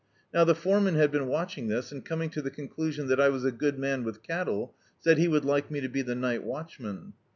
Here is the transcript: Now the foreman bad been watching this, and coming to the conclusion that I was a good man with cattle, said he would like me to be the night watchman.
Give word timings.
Now 0.33 0.43
the 0.45 0.55
foreman 0.55 0.95
bad 0.95 1.11
been 1.11 1.27
watching 1.27 1.67
this, 1.67 1.91
and 1.91 2.03
coming 2.03 2.31
to 2.31 2.41
the 2.41 2.49
conclusion 2.49 3.05
that 3.09 3.21
I 3.21 3.29
was 3.29 3.45
a 3.45 3.51
good 3.51 3.77
man 3.77 4.01
with 4.03 4.23
cattle, 4.23 4.73
said 4.99 5.19
he 5.19 5.27
would 5.27 5.45
like 5.45 5.69
me 5.69 5.79
to 5.79 5.89
be 5.89 6.01
the 6.01 6.15
night 6.15 6.43
watchman. 6.43 7.13